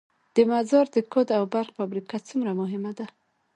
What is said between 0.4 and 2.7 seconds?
مزار د کود او برق فابریکه څومره